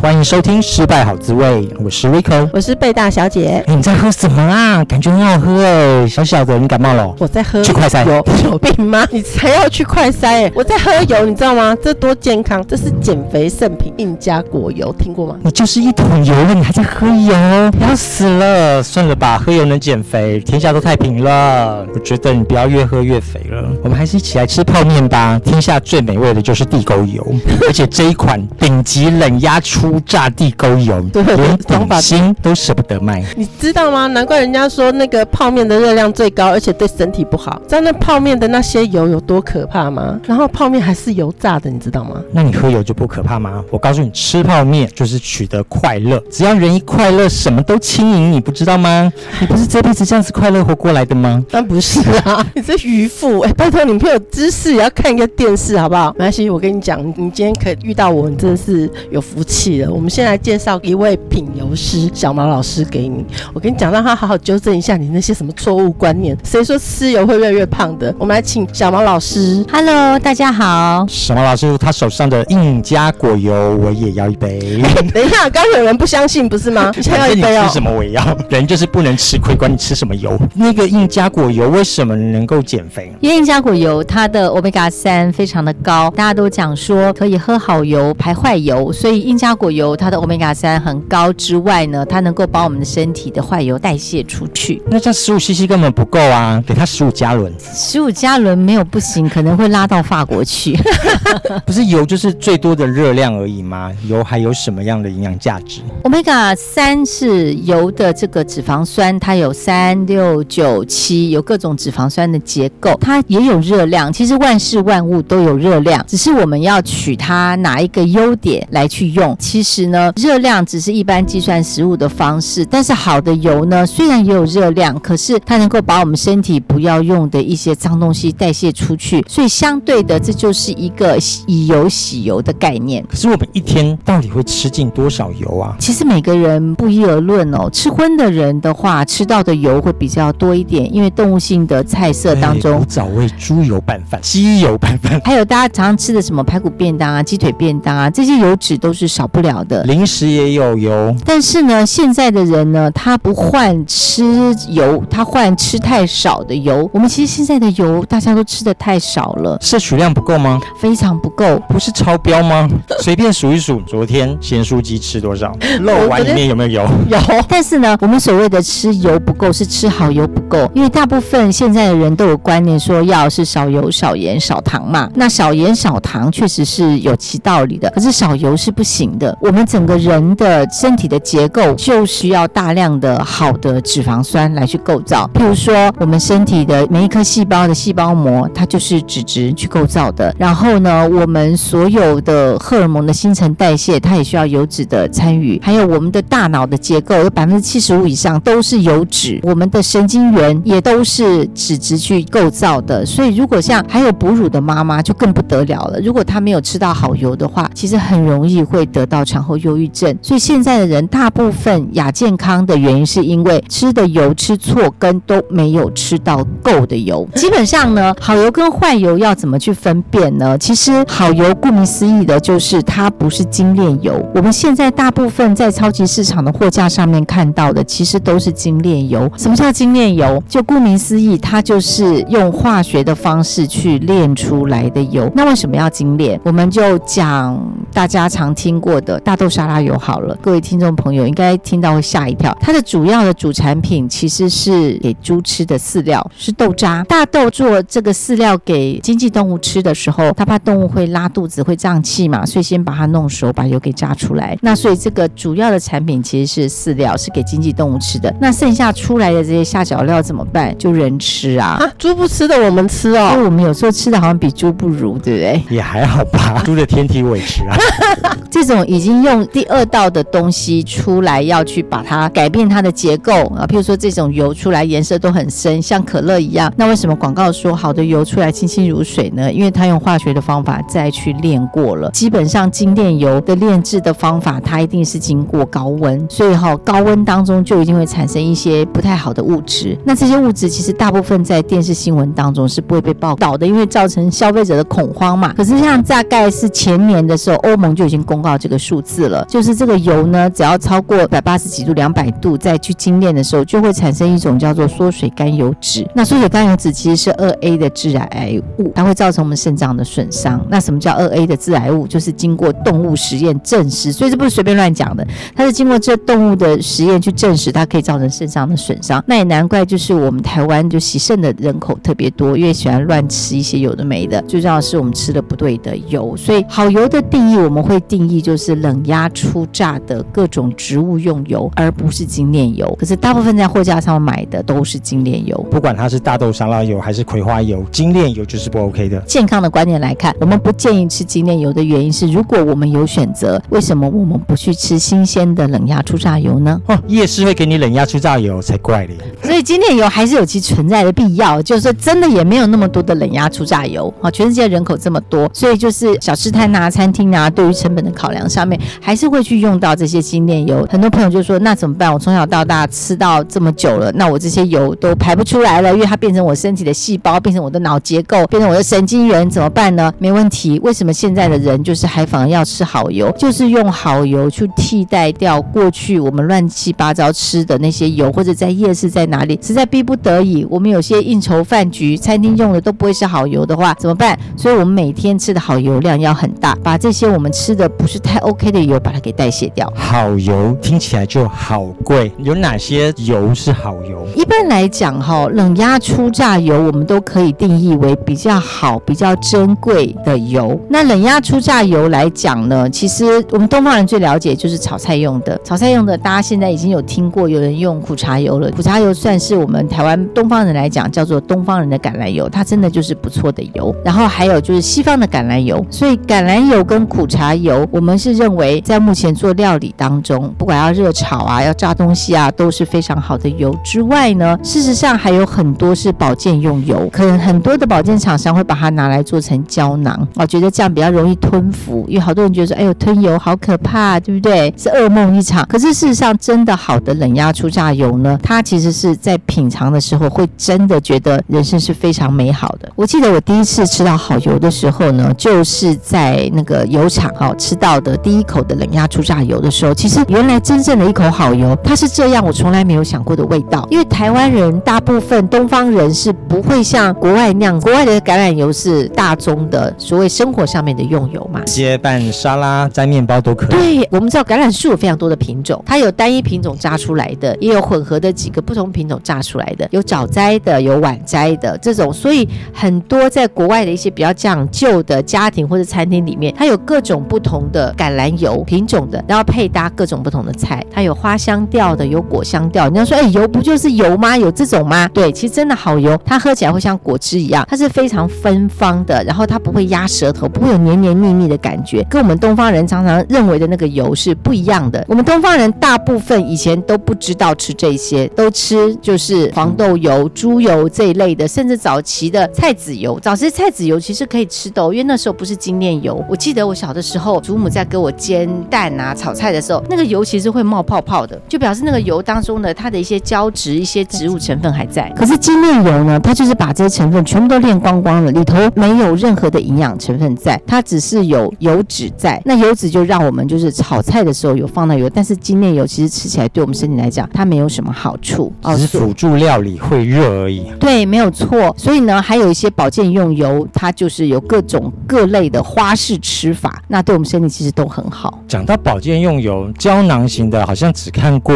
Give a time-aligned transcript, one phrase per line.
[0.00, 3.64] 欢迎收听《失败好滋味》，我是 Rico，我是贝大小姐。
[3.66, 4.84] 欸，你在喝什么啊？
[4.84, 6.06] 感觉很好喝哎。
[6.06, 7.12] 小小的，你感冒了？
[7.18, 7.62] 我在喝。
[7.64, 8.06] 去快筛。
[8.06, 9.06] 有有病吗？
[9.10, 10.52] 你才要去快筛哎！
[10.54, 11.74] 我在喝油，你知道吗？
[11.82, 15.36] 这多健康，这是减肥圣品，印加果油，听过吗？
[15.42, 17.34] 你就是一桶油了，你还在喝油？
[17.80, 18.82] 要死了！
[18.82, 21.84] 算了吧，喝油能减肥，天下都太平了。
[21.94, 23.68] 我觉得你不要越喝越肥了。
[23.82, 25.40] 我们还是一起来吃泡面吧。
[25.42, 27.26] 天下最美味的就是地沟油，
[27.66, 29.85] 而且这一款顶级冷压出。
[29.86, 33.24] 初榨地沟油，对，连点心都舍不得卖。
[33.36, 34.08] 你知道吗？
[34.08, 37.62] 难怪人家说那个泡面的热量最高，而且对身体不好。
[37.68, 40.18] 知道那泡面的那些油有多可怕吗？
[40.26, 42.20] 然后泡面还是油炸的，你知道吗？
[42.32, 43.62] 那你喝油就不可怕吗？
[43.70, 46.20] 我告诉你，吃泡面就是取得快乐。
[46.30, 49.12] 只要人一快乐，什么都轻盈，你不知道吗？
[49.40, 51.40] 你不是这辈子这样子快乐活过来的吗？
[51.48, 53.38] 当然不是啊，你 这渔夫。
[53.40, 56.10] 哎，拜托你没有知识也要看一个电视好不好？
[56.14, 59.75] 没关系，我跟你讲，你今天可以遇到我，你真的是有福气。
[59.84, 63.24] 我们先来介绍一位品油师小毛老师给你。
[63.52, 66.36] 我跟你讲，让他好好纠正一下你那些什么错误观念。
[66.42, 68.14] 谁说吃油会越来越胖的？
[68.18, 69.64] 我们来请小毛老师。
[69.70, 71.04] Hello，大家好。
[71.08, 74.80] 小毛老师，他手上的印加果油我也要一杯。
[75.12, 76.90] 等一下，刚有人不相信不是吗？
[76.96, 77.66] 你想要一杯哦。
[77.66, 78.36] 吃什么我也要。
[78.48, 80.38] 人就是不能吃亏，管你吃什么油。
[80.54, 83.12] 那个印加果油为什么能够减肥？
[83.20, 89.65] 因为印加果油它的欧米伽三非常的高，大家都讲说可以喝好油排坏油，所以印加果。
[89.70, 94.82] 油它的欧米伽三很高之外呢，它能够把我们的身体的坏油代谢出去。
[94.90, 97.52] 那这样十五 CC 根本不够啊，给它十五加仑。
[97.60, 100.76] 十五加仑没有不行，可能会拉到法国去。
[101.66, 103.92] 不是油就是最多的热量而已吗？
[104.06, 105.80] 油还有什么样的营养价值？
[106.04, 114.12] 欧米伽三是油的这个脂肪酸，它有三六九七，有各种脂肪酸的结构，它也有热量。
[114.12, 119.36] 其实万事万物都有热量，只是我们要取它哪一个优点来去用。
[119.38, 133.04] 其实呢，热量只是一般计算食物的方式，但是好的油呢，虽然也有热量，可是它能够把我们身体不要用的一些脏东西代谢出去，所以相对的，这就是一个以油洗油的概念。
[133.08, 135.76] 可是我们一天到底会吃进多少油啊？
[135.78, 137.68] 其实每个人不一而论哦。
[137.70, 149.45] 吃荤的人的话，吃到的油会比较多一点，因为动物性的菜色当中，古早味猪油拌饭、 鸡油拌饭，还有大家常常吃的什么排骨便当啊、鸡腿便当啊，这些油脂都是少不了。
[149.46, 156.88] 了的零食也有油，但是呢，现在的人呢，他不换吃油，他换吃太少的油。
[156.92, 160.60] 我们其实现在的油大家都吃的太少了，摄取量不够吗？
[160.78, 162.68] 非常不够，不是超标吗？
[163.00, 165.52] 随便数一数，昨天咸酥鸡吃多少？
[165.80, 166.88] 肉丸里面有没有油？
[167.08, 167.18] 有。
[167.48, 175.08] 但是呢，我们所谓的吃油不够，是吃好油不够，因为大部分现在的人都有观念说要是少油、少盐、少糖嘛。
[175.14, 179.35] 那少盐少糖确实是有其道理的，可是少油是不行的。
[179.38, 185.28] 我们整个人的身体的结构就需要大量的好的脂肪酸来去构造。
[185.34, 190.34] 譬如说，我们身体的每一颗细胞的细胞膜，它就是脂质去构造的。
[190.38, 195.60] 然后呢，我们所有的荷尔蒙的新陈代谢，它也需要油脂的参与。
[195.62, 199.38] 还有我们的大脑的结构，有百分之七十五以上都是油脂。
[199.42, 203.04] 我们的神经元也都是脂质去构造的。
[203.04, 206.00] 所以，如果像还有哺乳的妈妈，就更不得了了。
[206.00, 209.25] 如果她没有吃到好油的话，其实很容易会得到。
[209.26, 217.28] 产后忧郁症，所以现在的人大部分亚健康的原因，是因为吃的油吃错，跟都没有吃到够的油。
[217.34, 220.56] 基本上呢，好油跟坏油要怎么去分辨呢？
[220.56, 224.24] 其实好油顾名思义的就是它不是精炼油。
[224.34, 229.30] 我们现在大部分在超级市场的货架上面看到的，其实都是精炼油。
[229.36, 230.42] 什么叫精炼油？
[230.48, 235.30] 就顾名思义，它就是用化学的方式去炼出来的油。
[235.34, 236.40] 那为什么要精炼？
[236.44, 237.60] 我们就讲
[237.92, 239.18] 大家常听过的。
[239.20, 242.54] 大豆沙拉油好了，各位听众朋友应该听到会吓一跳。
[242.60, 247.02] 它的主要的主产品其实是给猪吃的饲料，是豆渣。
[247.04, 254.58] 大豆做这个饲料给经济动物吃的时候，它怕动物会拉肚子、会胀气嘛，所以先把它弄熟，把油给榨出来。
[254.60, 258.34] 那所以这个主要的产品其实是饲料，是给经济动物吃的。
[258.40, 260.76] 那剩下出来的这些下脚料怎么办？
[260.76, 261.78] 就人吃啊！
[261.80, 263.40] 啊，猪不吃的，我们吃哦。
[263.44, 265.62] 我们有时候吃的好像比猪不如，对不对？
[265.76, 267.76] 也还好吧，猪的天体维持啊。
[268.50, 276.72] 这种已经用第二道的东西出来，要去把它改变它的结构啊，譬如说这种油出来颜色都很深，像可乐一样。
[276.76, 279.52] 那为什么广告说好的油出来清清如水呢？
[279.52, 282.10] 因为它用化学的方法再去炼过了。
[282.12, 289.98] 基本上精炼油的炼制的方法，它一定是经过高温，所以哈、高温当中就一定会产生一些不太好的物质。
[290.04, 295.52] 那这些物质其实大部分在电视新闻当中是不会被报道的，因为造成消费者的恐慌嘛。
[295.54, 306.06] 可是像大概是前年的时候，欧盟就已经公告这个数字了，就是这个油呢，只要超过一百八十几度、两百度再去精炼的时候，就会产生一种叫做缩水甘油酯。
[306.14, 310.64] 那缩水甘油酯其实是二 A 的致癌物，它会造成我们肾脏的损伤。
[310.70, 312.06] 那什么叫二 A 的致癌物？
[312.06, 319.22] 就是经过动物实验证实，所以这不是随便乱讲的，它是经过这动物的实验去证实它可以造成肾脏的损伤。
[319.26, 324.40] 那也难怪，就是我们台湾就洗肾的人口特别多，因为喜欢乱吃一些有的没的。
[324.42, 332.94] 最重要是我们吃的不对的油，所以好油的定义我们会定义就是冷压初榨的各种植物用油，而不是精炼油。
[332.98, 339.18] 可是大部分在货架上买的都是精炼油，不管它是大豆沙拉油还是葵花油，精炼油就是不 OK 的。
[339.20, 346.80] 健康的观念来看，我们不建议吃精炼油的原因是，如果我们有选择，为什么我们不去吃新鲜的冷压初榨油呢？
[346.86, 349.16] 哦，夜市会给你冷压初榨油才怪嘞。
[349.42, 360.86] 所以精炼油还是有其存在的必要，就是说真的也没有那么多的冷压初榨油啊，全世界人口这么多，所以就是小吃摊啊、餐厅啊，对于成本的考量上面，还是会去用到这些精炼油。
[360.90, 362.12] 很多朋友就说，那怎么办？
[362.12, 370.12] 我从小到大吃到这么久了，那我这些油都排不出来了，因为它变成我身体的细胞，变成我的脑结构， 变成我的神经元，怎么办呢？
[370.18, 370.78] 没问题。
[370.82, 373.30] 为什么现在的人就是还反而要吃好油？
[373.38, 384.38] 就是用好油去替代掉过去我们乱七八糟吃的那些油，或者在夜市在哪里，实在逼不得已，我们有些应酬饭局、餐厅用的都不会是好油的话，怎么办？
[384.56, 389.92] 所以我们每天吃的好油量要很大，把这些我们吃的不是太 OK 的油，把它给代谢掉。
[389.94, 394.26] 好油听起来就好贵，有哪些油是好油？
[394.34, 400.78] 一般来讲，哈，冷压初榨油我们都可以定义为比较好、比较珍贵的油。
[400.88, 405.58] 那冷压初榨油来讲呢，其实我们东方人最了解就是炒菜用的。
[405.64, 408.70] 炒菜用的，大家现在已经有听过有人用苦茶油了。
[408.72, 413.94] 苦茶油算是我们台湾东方人来讲叫做东方人的橄榄油，它真的就是不错的油。
[414.04, 423.76] 然后还有就是西方的橄榄油，所以橄榄油跟苦茶油，我们是认认为在目前做料理当中，不管要热炒啊，要炸东西啊，都是非常好的油。
[423.82, 434.72] 之外呢，事实上还有很多是保健用油，可能很多的保健厂商会把它拿来做成胶囊，我觉得这样比较容易吞服，因为好多人觉得说，哎呦，吞油好可怕，对不对？
[434.78, 435.66] 是噩梦一场。
[435.66, 442.88] 可是事实上，真的好的冷压初榨油呢，它其实是在品尝的时候，会真的觉得人生是非常美好的。
[442.94, 453.86] 我记得我第一次吃到好油的时候呢，就是在那个油厂哈吃到的第一口的冷压初榨油的时候，其实原来真正的一口好油，它是这样，我从来没有想过的味道。
[453.90, 463.70] 因为台湾人大部分东方人是不会像国外那样，国外的橄榄油是大宗的，所谓生活上面的用油嘛，接拌沙拉、沾面包都可以。
[463.70, 482.88] 对，我们知道橄榄树有非常多的品种，它有单一品种榨出来的，也有混合的几个不同品种榨出来的，有早摘的，有晚摘的这种，所以很多在国外的一些比较讲究的家庭或者餐厅里面，它有各种不同的橄榄油品种的，然后配搭各种不同的菜，它有花香调的，有果香调。
[482.88, 484.36] 你要说，哎，油不就是油吗？
[484.36, 485.08] 有这种吗？
[485.08, 495.04] 对，其实真的好油，它喝起来会像果汁一样，它是非常芬芳的，然后它不会压舌头，不会有黏黏腻腻的感觉，跟我们东方人常常认为的那个油是不一样的。
[495.08, 503.18] 我们东方人大部分以前都不知道吃这些，都吃就是黄豆油、猪油这一类的，甚至早期的菜籽油。
[503.20, 506.24] 早期菜籽油其实可以吃的，因为那时候不是精炼油。
[506.28, 515.12] 我记得我小的时候，祖母在给我煎蛋啊、炒菜的时候，那个油其实会冒泡泡的，就表示那个油当中的它的一些胶质、一些植物成分还在。
[515.16, 522.40] 可是精炼油呢，它就是把这些成分全部都炼光光了，里头没有任何的营养成分在，它只是有油脂在。
[522.44, 530.66] 那油脂就让我们就是炒菜的时候有放到油，但是精炼油其实吃起来对我们身体来讲，它没有什么好处，只是辅助料理会热而已。
[530.78, 531.74] 对，没有错。
[531.78, 538.38] 所以呢，还有一些保健用油，它就是有各种各类的花式吃法，那对我们身体其实都很好。
[538.46, 541.54] 讲到保健用油，胶囊型的，好像只看过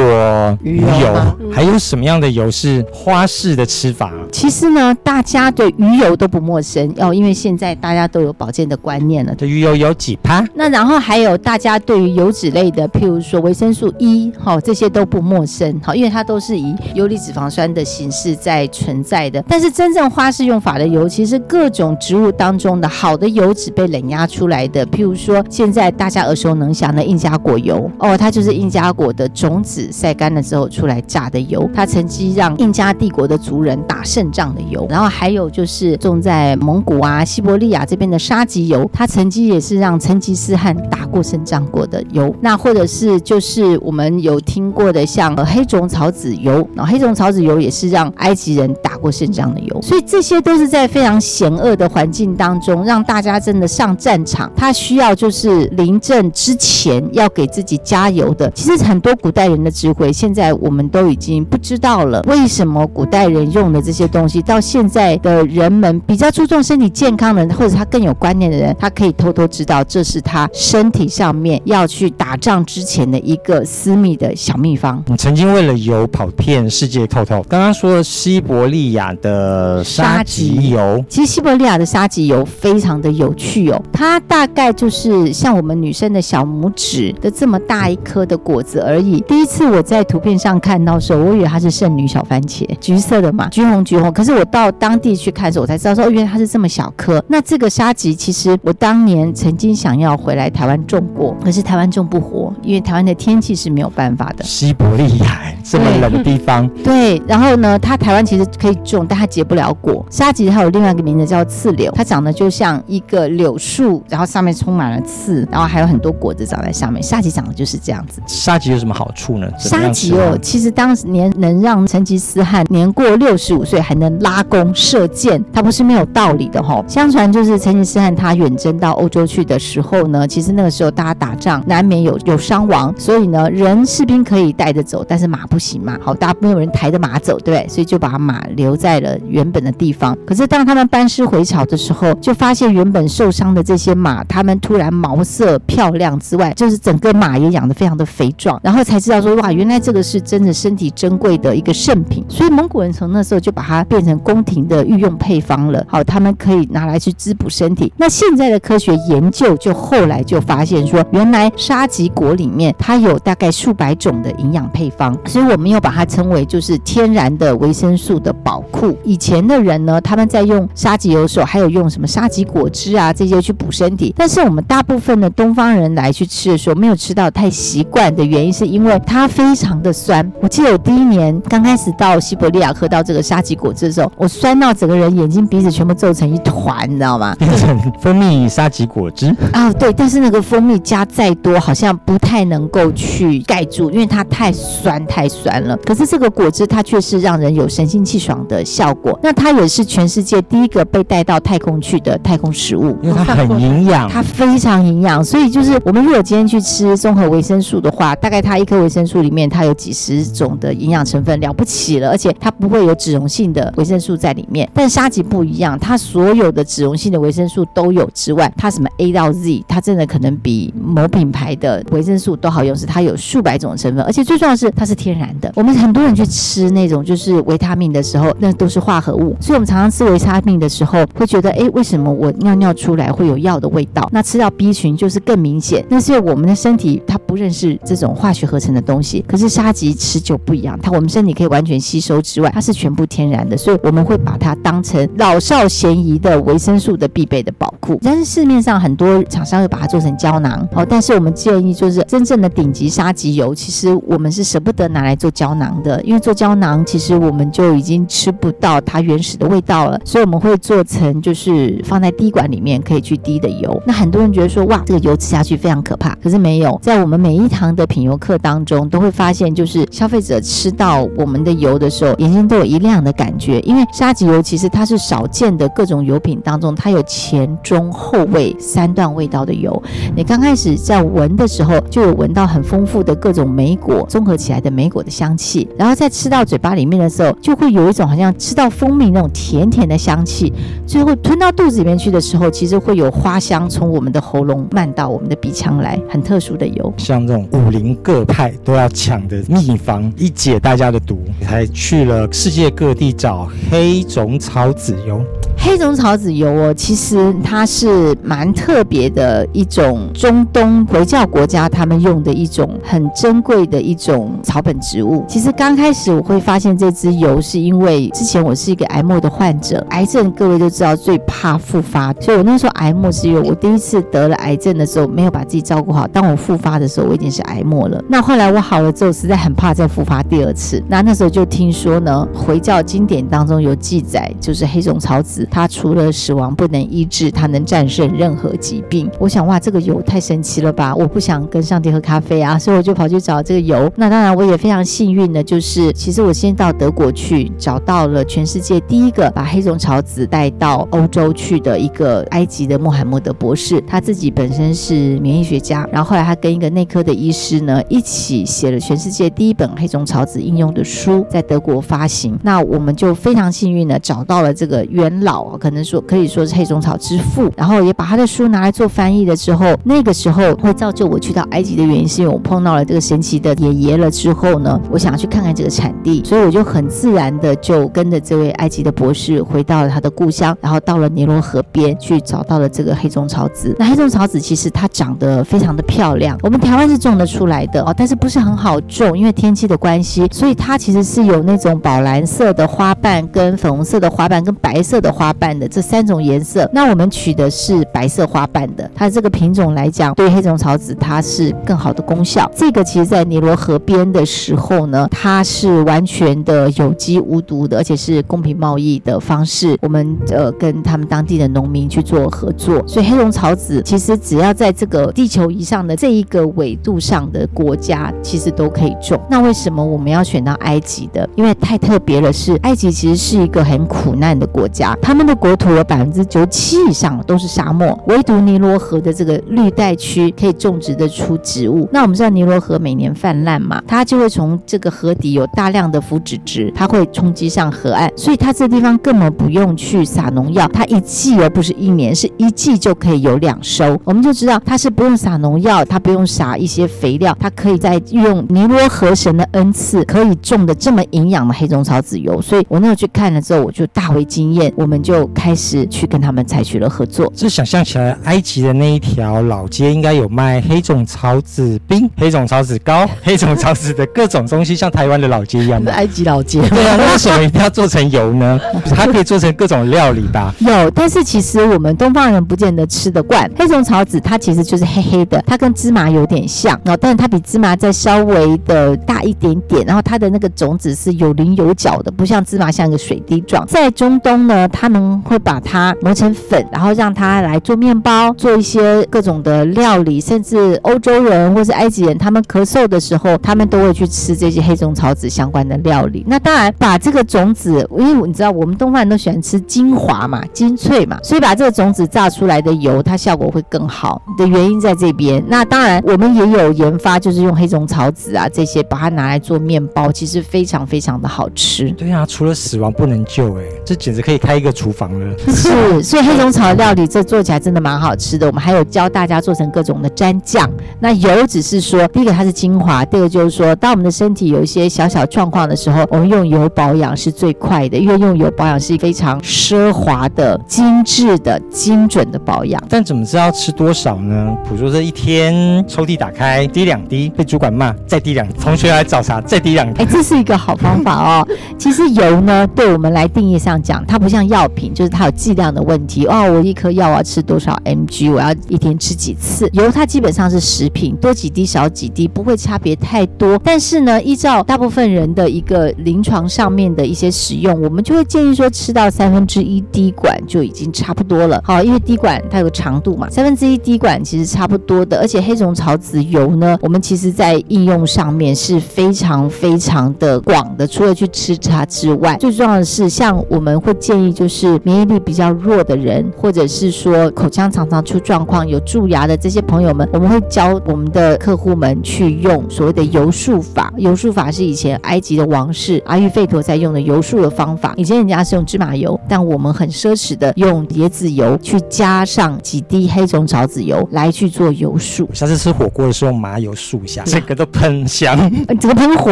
[0.62, 4.10] 鱼油，鱼油还有什么样的油是花式的吃法？
[4.32, 9.34] 其实呢，大家对鱼油都不陌生哦，因为现在大家都有保健的观念了。
[9.36, 10.42] 这鱼油有几趴？
[10.54, 19.44] 那然后还有大家对于油脂类的，譬如说维生素 E，好、哦，这些都不陌生，好，因为它都是以游离脂肪酸的形式在存在的。
[19.48, 24.86] 但是真正花花式用法的油，其实各种植物当中的好的油脂被冷压出来的。
[24.88, 31.68] 譬如说，现在大家耳熟能详的印加果油，哦，它就是印加果的种子晒干了之后出来榨的油。
[31.74, 34.86] 它曾经让印加帝国的族人打胜仗的油。
[34.88, 42.32] 然后还有就是种在蒙古啊、西伯利亚这边的沙棘油，它曾经也是让成吉思汗打过胜仗过的油。
[42.40, 49.82] 那或者是就是我们有听过的像黑种草籽油，然后黑种草籽油也是让埃及人打过胜仗的油。
[49.82, 54.48] 所以这些都是在非常险恶的环境当中，让大家真的上战场。
[54.54, 58.50] 它需要就是临阵之前要给自己加油的。
[58.50, 62.22] 其实很多古代人的智慧，现在我们都已经不知道了。
[62.26, 75.02] 为什么古代人用的这些东西，到现在的人们比较注重身体健康的人，或者他更有观念的人，他可以偷偷知道这是他身体上面要去打仗之前的一个私密的小秘方。
[75.06, 77.44] 你曾经为了油跑遍世界透透。
[77.48, 89.20] 刚刚说了西伯利亚的沙棘油，其实西伯利亚的沙棘油非常的有趣哦，它大概就是像我们女生的小拇指的这么大一颗的果子而已。
[89.20, 94.12] 第一次我在图片上看到的时候，我以为它是圣女小番茄，橘色的嘛，橘红橘红。
[94.12, 97.22] 可是我到当地去看的时候，我才知道说，哦，原来它是这么小颗。
[97.28, 104.44] 那这个沙棘，其实我当年曾经想要回来台湾种过，可是台湾种不活，因为台湾的天气是没有办法的。
[104.44, 110.04] 西伯利亚这么冷的地方，对，对，然后呢，它台湾其实可以种，但它结不了果。
[110.10, 117.02] 沙棘它有另外一个名字叫刺柳，它长得就像一个柳树，然后上面充满了刺，然后还有很多果子长在上面。
[117.02, 118.20] 沙棘长的就是这样子。
[118.26, 119.46] 沙棘有什么好处呢？
[119.58, 126.84] 沙棘哦，其实当年能让成吉思汗年过六十五岁还能拉弓射箭，他不是没有道理的哈、哦。
[126.88, 135.98] 相传就是成吉思汗他远征到欧洲去的时候呢，其实那个时候大家打仗难免有有伤亡，所以呢，人士兵可以带着走，但是马不行嘛。
[136.00, 140.16] 好，大家没有人抬着马走，对，所以就把马留在了原本的地方。
[140.26, 152.24] 可是当他们班师回朝的时候，就发现原本受伤的这些马，他们突然毛色漂亮之外，就是整个马也养得非常的肥壮，然后才知道说哇，原来这个是真的身体珍贵的一个圣品。
[152.28, 155.84] 所以蒙古人从那时候就把它变成宫廷的御用配方了。
[155.88, 157.92] 好，他们可以拿来去滋补身体。
[157.96, 168.96] 那现在的科学研究就后来就发现说，原来沙棘果里面它有大概数百种的营养配方，所以我们又把它称为就是天然的维生素的宝库。
[169.04, 174.14] 以前的人呢，他们在用沙棘油的时候，还有用什么沙棘果汁啊这些去补身体。
[174.16, 180.30] 但是我们大部分的东方人来去吃的时候，没有吃到太习惯的原因，是因为它非常的酸。
[180.40, 187.34] 我记得我第一年刚开始到西伯利亚喝到这个沙棘果汁的时候，我酸到整个人眼睛鼻子全部皱成一团，你知道吗？
[187.38, 189.92] 变 成蜂蜜沙棘果汁啊，对。
[189.92, 195.76] 但是那个蜂蜜加再多，好像不太能够去盖住，因为它太酸太酸了。
[195.78, 199.18] 可是这个果汁它却是让人有神清气爽的效果。
[199.22, 205.22] 那它也是全世界第一个被带到太空去的太空食物，因为它很营养，它非常营养。
[205.24, 212.08] 所以就就是我们如果今天去吃综合维生素的话，大概它一颗维生素里面它有几十种的营养成分，了不起了。
[212.08, 214.66] 而且它不会有脂溶性的维生素在里面。
[214.72, 225.52] 但沙棘不一样，它所有的脂溶性的维生素都有之外，它什么 A 到 Z，它真的可能比某品牌的维生素都好用，是它有数百种成分，而且最重要的是它是天然的。
[225.54, 234.08] 我们很多人去吃那种就是维他命的时候，那都是化合物，所以我们常常吃维他命的时候会觉得，哎，为什么我尿尿出来会有药的味道？
[234.10, 235.84] 那吃到 B 群就是更明明显。
[235.88, 247.98] 那是我们的身体它不认识这种化学合成的东西，可是沙棘持久不一样，它我们身体可以完全吸收之外，它是全部天然的，所以我们会把它当成老少咸宜的维生素的必备的宝库。
[248.02, 263.82] 但是市面上很多厂商会把它做成胶囊，好，但是我们建议就是真正的顶级沙棘油，其实我们是舍不得拿来做胶囊的，因为做胶囊其实我们就已经吃不到它原始的味道了，所以我们会做成就是放在滴管里面可以去滴的油。
[263.86, 279.82] 那很多人觉得说哇，这个油吃下去非常可怕，可是没有，在我们每一堂的品油课当中都会发现，就是消费者吃到我们的油的时候，眼睛都有一亮的感觉，因为沙棘油其实它是少见的各种油品当中，它有前中后味三段味道的油。
[280.14, 290.52] 你刚开始在闻的时候，就有闻到很丰富的各种莓果综合起来的莓果的香气，然后在吃到嘴巴里面的时候，就会有一种好像吃到蜂蜜那种甜甜的香气，
[290.86, 296.92] 最后吞到肚子里面去的时候，其实会有花香从我们的喉咙漫到我们的鼻腔来，很特殊的油。
[296.98, 305.24] 像这种武林各派都要抢的秘方，一解大家的毒，还去了世界各地找黑种草籽油。
[305.56, 315.24] 黑种草籽油哦，其实它是蛮特别的一种中东回教国家他们用的一种很珍贵的一种草本植物。
[315.28, 328.02] 其实刚开始我会发现这支油，是因为之前我是一个癌末的患者，癌症各位都知道最怕复发，所以我那时候癌末是因为我第一次得了癌症的时候没有把自己照顾好，当我复发的时候我已经是癌末了。
[328.08, 330.82] 那后来我好了之后，实在很怕再复发第二次。
[330.88, 335.39] 那那时候就听说呢，回教经典当中有记载，就是黑种草籽。
[335.50, 339.10] 它除了死亡不能医治，它能战胜任何疾病。
[339.18, 340.94] 我想哇，这个油太神奇了吧！
[340.94, 343.90] 我不想跟上帝喝咖啡啊，所以我就跑去找这个油。
[343.96, 353.80] 那当然，我也非常幸运的，就是其实我先到德国去找到了全世界第一个把黑种草籽带到欧洲去的一个埃及的穆罕默德博士。
[353.86, 362.38] 他自己本身是免疫学家，然后后来他跟一个内科的医师呢一起写了全世界第一本黑种草籽应用的书，在德国发行。
[362.42, 365.29] 那我们就非常幸运的找到了这个元老。
[365.60, 383.74] 可能说可以说是黑种草之父，然后也把他的书拿来做翻译了之后，那个时候会造就我去到埃及的原因，是因为我碰到了这个神奇的爷爷了之后呢，我想要去看看这个产地，所以我就很自然的就跟着这位埃及的博士回到了他的故乡，然后到了尼罗河边去找到了这个黑种草籽。
[383.78, 395.30] 那黑种草籽其实它长得非常的漂亮，我们台湾是种得出来的哦，但是不是很好种，因为天气的关系，所以它其实是有那种宝蓝色的花瓣、跟粉红色的花瓣、跟白色的花。
[395.40, 402.50] 瓣的这三种颜色，那我们取的是白色花瓣的，它这个品种来讲，对黑种草籽它是更好的功效。
[402.54, 409.78] 这个其实在尼罗河边的时候呢，它是完全的有机无毒的，而且是公平贸易的方式。
[409.80, 419.18] 我们呃跟他们当地的农民去做合作，所以黑种草籽其实只要在这个地球仪上的这一个纬度上的国家，其实都可以种。
[419.30, 421.26] 那为什么我们要选到埃及的？
[421.36, 425.34] 因为太特别了，是埃及其实是一个很苦难的国家，他们的。
[425.40, 431.88] 国土有百分之九七以上都是沙漠，唯独尼罗河的这个绿带区可以种植得出植物。
[431.90, 443.98] 那我们知道尼罗河每年泛滥嘛，它就会从这个河底有大量的腐殖质，它会冲击上河岸，所以它这地方根本不用去撒农药，它一季而不是一年，是一季就可以有两收。
[444.04, 452.42] 我们就知道它是不用撒农药，它不用撒一些肥料，它可以在用尼罗河神的恩赐，可以种的这么营养的黑种草籽油。
[452.42, 455.30] 所以我那时候去看了之后，我就大为惊艳，我们就。
[455.32, 457.32] 开始去跟他们采取了合作。
[457.34, 465.82] 这想象起来，埃及的那一条老街应该有卖黑种草籽冰、 黑种草籽糕、 黑种草籽的各种东西，像台湾的老街一样。
[465.86, 466.60] 埃及老街。
[466.68, 468.60] 对啊，那为什么一定要做成油呢？
[468.94, 470.54] 它可以做成各种料理吧？
[470.58, 483.66] 有，但是其实我们东方人不见得吃得惯黑种草籽，它其实就是黑黑的，它跟芝麻有点像哦，但是它比芝麻再稍微的大一点点，然后它的那个种子是有棱有角的，不像芝麻像一个水滴状。
[483.66, 485.20] 在中东呢，他们。
[485.22, 496.24] 会把它磨成粉，然后让它来做面包，做一些各种的料理，甚至欧洲人或是埃及人，他们咳嗽的时候，他们都会去吃这些黑种草籽相关的料理。
[496.26, 505.42] 那当然，把这个种子，因为你知道，我们东方人都喜欢吃精华嘛，精粹嘛，所以把这个种子榨出来的油，它效果会更好的原因在这边。
[505.46, 511.90] 那当然，我们也有研发，就是用黑种草籽啊这些，把它拿来做面包，其实非常非常的好吃。
[511.92, 515.36] 对啊，除了死亡不能救，哎，这简直可以开一个厨房了。
[515.48, 518.46] 是，所以黑种草料理这做起来真的蛮好吃的。
[518.46, 520.68] 我们还有教大家做成各种的蘸酱。
[520.98, 532.82] 那油只是说，第一个它是精华，第二个就是说，当我们的身体有一些小小状况的时候，我们用油保养是最快的，因为用油保养是非常奢华的、精致的、精准的保养。
[532.88, 534.56] 但怎么知道吃多少呢？
[534.64, 540.02] 比如说这一天抽屉打开滴两滴，被主管骂再滴两滴，同学来找茬再滴两滴。
[540.02, 541.46] 哎，这是一个好方法哦。
[541.78, 545.10] 其实油呢，对我们来定义上讲，它不像药品，就是。
[545.10, 548.32] 它有剂量的问题哦，我一颗药要吃多少 mg？
[548.32, 549.68] 我要一天吃几次？
[549.72, 553.60] 油它基本上是食品，多几滴少几滴不会差别太多。
[553.64, 561.60] 但是呢，依照大部分人的一个临床上面的一些使用，我们就会建议说吃到三分之一滴管就已经差不多了。
[561.64, 565.18] 好，因为滴管它有个长度嘛，三分之一滴管其实差不多的。
[565.18, 570.86] 而且黑种草籽油呢，我们其实在应用上面是非常非常的广的。
[570.86, 574.46] 除了去吃它之外，最重要的是，像我们会建议就
[574.84, 583.92] 免疫力比较弱的人，或者是说口腔常常出状况、有蛀牙的这些朋友们，我们会教我们的客户们去用所谓的油术法。
[583.96, 587.94] 油术法是以前埃及的王室阿育吠陀在用的油术的方法。
[587.96, 595.28] 以前人家是用芝麻油，但我们很奢侈的用椰子油去加上几滴黑种草籽油来去做油术。
[595.32, 598.36] 下次吃火锅的时候，麻油漱一下，整个都喷香，
[598.80, 599.30] 这个喷火。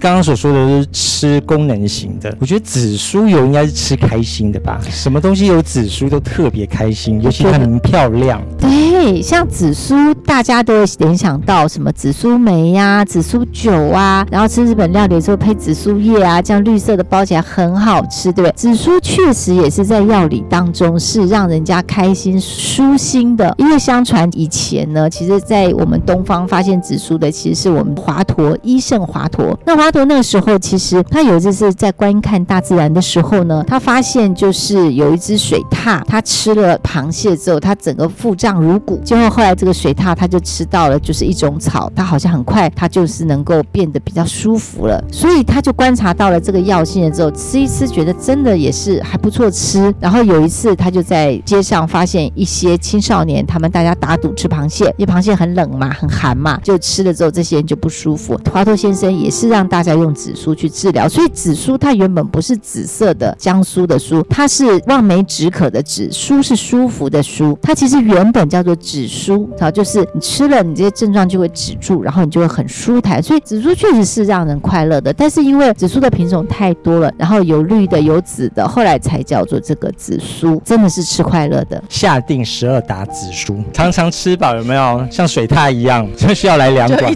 [0.00, 4.80] 刚刚所说的是吃功能型的，我觉得紫苏油应该是吃开开心的吧？
[4.88, 8.40] 什么东西有紫苏都特别开心，尤其很漂亮。
[8.58, 18.52] 对，像紫苏，大家都会联想到什么紫苏梅呀、啊、紫苏酒啊，然后吃日本料理的时候配紫苏叶啊，这样绿色的包起来很好吃，对不对？
[18.52, 29.54] 紫苏确实也是在药理当中是让人家开心舒心的，因为相传以前呢，其实在我们东方发现紫苏的，其实是我们华佗医圣华佗。
[29.66, 39.00] 那华佗那个时候，其实他有一次是在观看大自然的时候呢，他发发现就是有一只水獭，它吃了螃蟹之后，它整个腹胀如鼓。
[39.02, 49.90] 结果后来这个水獭它就吃到了就是一种草，它好像很快它就是能够变得比较舒服了，所以他就观察到了这个药性了之后，吃一吃觉得真的也是还不错吃。
[49.98, 58.38] 然后有一次他就在街上发现一些青少年，他们大家打赌吃螃蟹，因为螃蟹很冷嘛，很寒嘛，就吃了之后这些人就不舒服。
[58.52, 73.22] 华佗先生也是让大家用紫苏去治疗，所以紫苏它原本不是紫色的江苏的书，它是望梅止渴的止，舒是舒服的舒，它其实原本叫做止舒，好，就是你吃了你这些症状就会止住，然后你就会很舒坦。
[73.22, 81.82] 所以紫苏确实是让人快乐的，但是因为紫苏的品种太多了，然后有绿的有紫的，后来才叫做这个紫苏，真的是吃快乐的。
[81.88, 85.06] 下定十二打紫苏，常常吃饱有没有？
[85.10, 87.14] 像水獭一样， 就需要来两管，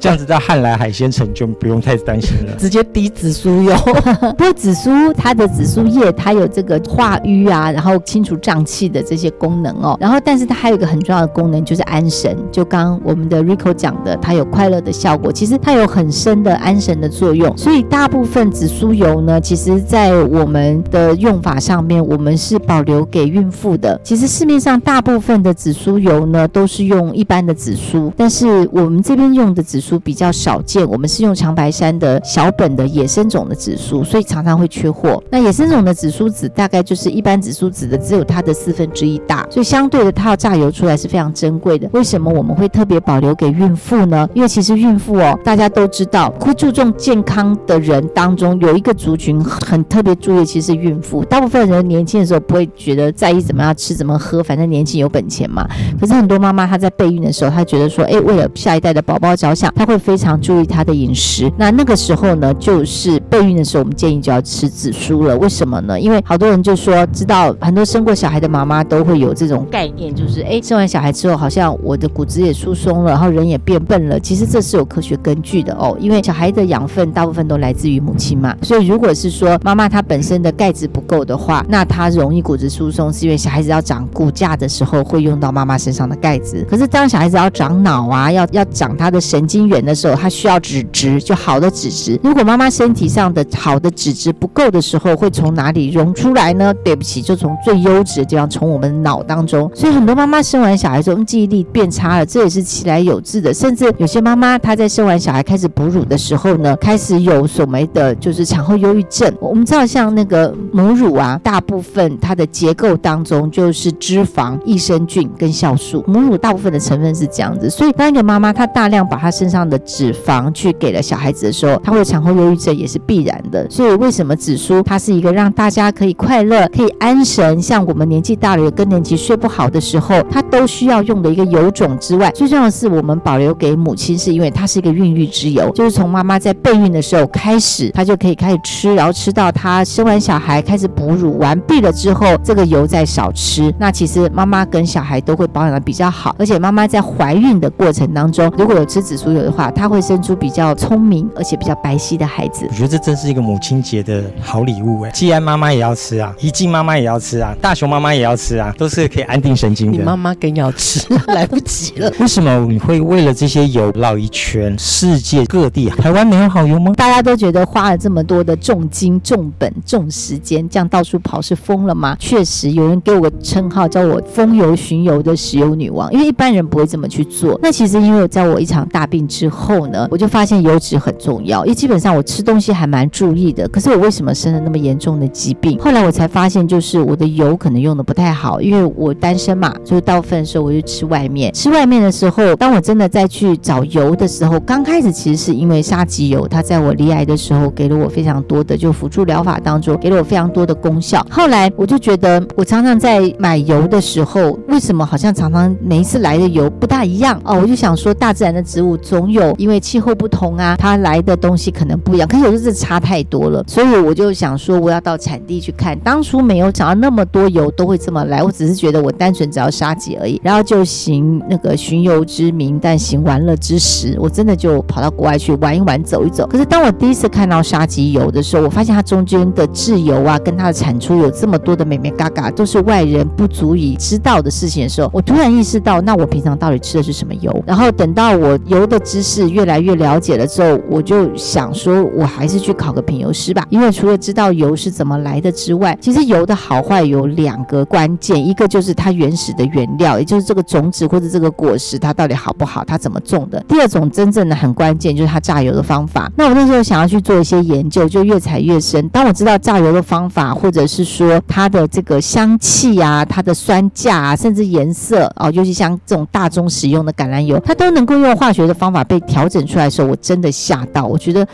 [0.00, 3.76] 这样子到汉来海鲜城就不用太担心了，直接滴紫苏油。
[4.36, 9.96] 不过紫苏它的紫苏叶它有这个化瘀啊，然后清除胀气的这些功能哦。
[10.00, 15.32] 然后但是它还有一个很重要的功能就是安神，就刚刚我们的 Rico 讲的，它有快乐的效果。
[15.32, 17.56] 其实它有很深的安神的作用。
[17.56, 24.00] 所以大部分紫苏油呢，其实在我们的用法上面，我们是保留给孕妇的。
[24.02, 35.22] 其实市面上大部分的紫苏油呢，都是用一般的紫苏，但是我们这边用的紫苏比较少见，我们是用长白山的小本的野生种的紫苏，所以常常会缺货。
[35.30, 41.88] 那野生种的紫苏籽大概就是一般紫苏籽的只有它的四分之一大，所以相对的它要榨油出来是非常珍贵的。
[41.92, 44.28] 为什么我们会特别保留给孕妇呢？
[44.34, 51.24] 因为其实孕妇哦，大家都知道会注重健康的人当中有一个族群很特别注意，其实孕妇。
[51.24, 55.66] 大部分人年轻的时候不会觉得在意怎么样吃怎么喝，反正年轻有本钱嘛。
[56.00, 61.50] 可是很多妈妈她在备孕的时候，她觉得说，哎，为了下一代的宝宝着想，她会非常注意她的饮食。
[61.56, 65.36] 那那个时候呢，就是备孕的时候，我们建议就要吃紫苏了。
[65.36, 74.18] 为什么因为好多人就说，知道很多生过小孩的妈妈都会有这种概念，就是哎，生完小孩之后，好像我的骨质也疏松了，然后人也变笨了。
[74.20, 78.56] 其实这是有科学根据的哦，因为小孩的养分大部分都来自于母亲嘛。
[78.62, 86.64] 所以如果是说妈妈她本身的钙质不够的话，那她容易骨质疏松，是因为小孩子要长骨架的时候会用到妈妈身上的钙质。
[86.68, 92.18] 可是当小孩子要长脑啊，要要长他的神经元的时候，他需要脂质，就好的脂质。
[92.22, 96.72] 如果妈妈身体上的好的脂质不够的时候，会从哪哪里溶出来呢？
[96.84, 99.68] 对不起，就从最优质的地方，从我们脑当中。
[99.74, 103.52] 所以很多妈妈生完小孩之后，记忆力变差了，这也是其来有自的。
[103.52, 109.28] 甚至有些妈妈她在生完小孩开始哺乳的时候呢，开始有所谓的就是产后忧郁症。
[109.40, 116.04] 我们知道，像那个母乳啊，大部分它的结构当中就是脂肪、益生菌跟酵素。
[116.06, 123.68] 母乳大部分的成分是这样子，所以当一个妈妈她大量把她身上的脂肪去给了小孩子的时候，她会产后忧郁症也是必然的。
[123.68, 152.66] 所以为什么紫苏它是一个让让大家可以快乐、可以安神，像我们年纪大了有更年期睡不好的时候，它都需要用的一个油种之外，最重要的是我们保留给母亲，是因为它是一个孕育之油，就是从妈妈在备孕的时候开始，她就可以开始吃，然后吃到她生完小孩开始哺乳完毕了之后，这个油再少吃，那其实妈妈跟小孩都会保养的比较好，而且妈妈在怀孕的过程当中，如果有吃紫苏油的话，她会生出比较聪明而且比较白皙的孩子。
[152.68, 155.10] 我觉得这真是一个母亲节的好礼物哎！
[155.12, 159.98] 季安妈妈也要吃啊，怡静妈妈也要吃啊，大熊妈妈也要吃啊，都是可以安定神经的。
[159.98, 162.10] 你妈妈更要吃， 来不及了。
[162.18, 165.90] 为什么你会为了这些油绕一圈世界各地？
[165.90, 166.92] 台湾没有好油吗？
[166.96, 172.16] 大家都觉得花了这么多的重金、重本、重时间，这样到处跑是疯了吗？
[172.18, 177.58] 确实，有人给我个称号叫我“风油巡游的石油女王”，因为一般人不会这么去做。
[177.62, 183.68] 那其实因为在我一场大病之后呢，我就发现油脂很重要，因为基本上我吃东西还蛮注意的。
[183.68, 185.78] 可是我为什么生了那么严重的疾病？
[185.78, 191.52] 后来我才发现，就是我的油可能用的不太好，因为我单身嘛，所以大部分的时候我就吃外面。
[191.52, 201.24] 吃外面的时候，当我真的再去找油的时候，刚开始其实是因为沙棘油，它在我离癌的时候给了我非常多的，就辅助疗法当中给了我非常多的功效。
[201.30, 207.58] 后来我就觉得，我常常在买油的时候，为什么好像常常每一次来的油不大一样哦？
[207.60, 212.28] 我就想说，大自然的植物总有因为气候不同啊，它来的东西可能不一样。
[212.28, 215.98] 可是有时候是差太多了，所以我就想说，我要到产地去看。
[216.00, 226.46] 当初没有想到那么多油都会这么来，我只是觉得我单纯只要沙棘而已，然后就行那个寻游之名，但行玩乐之时，我真的就跑到国外去玩一玩，走一走。
[226.46, 237.62] 可是当我第一次看到沙棘油的时候，我发现它中间的制油啊，跟它的产出有这么多的美眉嘎嘎，都是外人不足以知道的事情的时候，我突然意识到，那我平常到底吃的是什么油？
[237.66, 253.64] 然后等到我油的知识越来越了解了之后，我就想说，我还是去考个品油师吧，因为除了知道油是怎么怎么来的之外，其实油的好坏有两个关键，一个就是它原始的原料，也就是这个种子或者这个果实它到底好不好，它怎么种的。
[253.68, 256.28] 第二种真正的很关键就是它榨油的方法。
[256.36, 259.08] 那我那时候想要去做一些研究，就越踩越深。
[259.10, 271.46] 当我知道榨油的方法，或者是说它的这个香气啊，它的酸价啊，甚至颜色哦，尤其像这种大宗使用的橄榄油，它都能够用化学的方法被调整出来的时候，我真的吓到，我觉得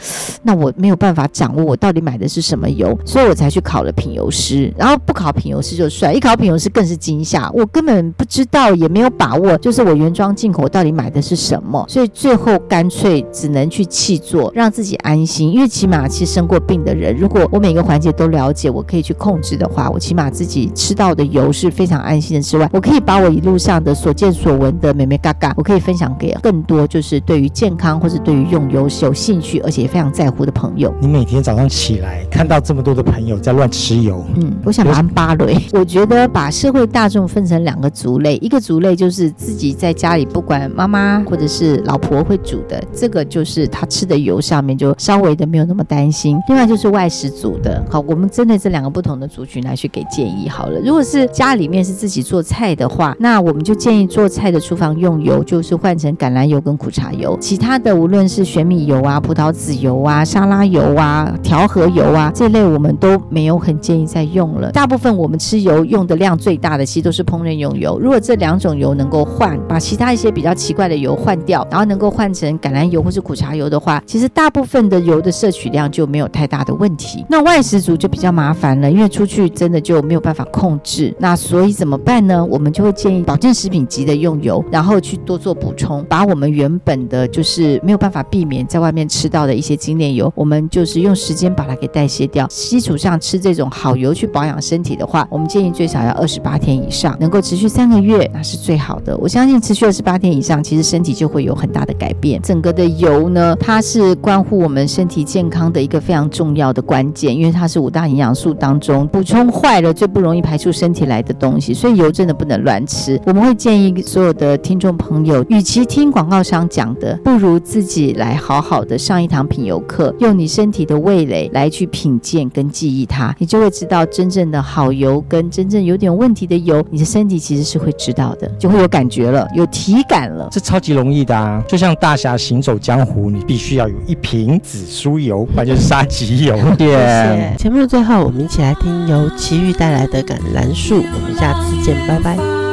[0.42, 4.72] 那我没有办法掌握我到底买的是什么油，所以我才去考了品油师。
[4.76, 30.92] 然后不考品油师就算，一考品油师更是惊吓，我根本不知道，也没有把握，就是我原装进口到底买的是什么，所以最后干脆只能去契作，让自己安心，因为起码其实生过病的人，如果我每个环节都了解，我可以去控制的话，我起码自己吃到的油是非常安心的之外，我可以把我一路上的所见所闻的美眉嘎嘎，我可以分享给更多就是对于健康或是对于用油是有兴趣而且非常在乎的朋友。
[31.00, 35.56] 你每天早上起来看到这么多的朋友在乱吃油，嗯，我想把他们扒雷。
[35.72, 46.38] 我觉得把社会大众分成两个族类，一个族类就是自己在家里不管妈妈或者是老婆会煮的，这个就是他吃的油上面就稍微的没有那么担心。
[46.48, 50.80] 另外就是外食族的，好，我们针对这两个不同的族群来去给建议好了。
[50.80, 64.70] 如果是家里面是自己做菜的话，那我们就建议做菜的厨房用油就是换成橄榄油跟苦茶油，其他的无论是玄米油啊、葡萄籽油啊、沙拉油啊、调和油啊这类，我们都没有很建议再用了。
[64.72, 67.98] 大部分我们吃油用的量最大的，其实都是烹饪用油。
[67.98, 77.24] 如果这两种油能够换，把其他一些比较奇怪的油换掉，然后能够换成橄榄油或是苦茶油的话，其实大部分的油的摄取量就没有太大的问题。
[77.28, 81.14] 那外食族就比较麻烦了，因为出去真的就没有办法控制。
[81.18, 82.44] 那所以怎么办呢？
[82.44, 92.46] 我们就会建议保健食品级的用油，然后去多做补充，把我们原本的就是没有办法避免在外面吃到的一些精炼油，我们就是用时间把它给代谢掉。
[92.48, 99.18] 基础上吃这种好油去保养身体的话，我们建议最少要二十八天以上，能够持续三个月，那是最好的。
[99.18, 102.40] 我相信持续二十八天以上，其实身体就会有很大的改变。
[102.42, 113.20] 整个的油呢，它是关乎我们身体健康的一个非常重要的关键，因为它是五大营养素当中补充坏了最不容易排出身体来的东西，所以油真的不能乱吃。
[113.26, 130.48] 我们会建议所有的听众朋友，与其听广告商讲的，不如自己来好好的上一堂品油课，用你身体的味蕾来去品鉴跟记它，你就会知道真正的好油跟真正有点问题的油，你的身体其实是会知道的，就会有感觉了，有体感了。
[130.50, 136.56] 这超级容易的啊，就像大侠行走江湖，你必须要有一瓶紫苏油， 不然就是沙棘油。
[136.76, 137.54] 对，谢谢。
[137.58, 142.71] 节目的最后，我们一起来听由奇遇带来的《橄榄树》，我们下次见，拜拜。